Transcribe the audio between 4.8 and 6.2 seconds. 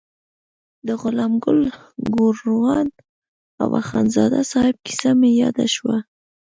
کیسه مې یاده شوه.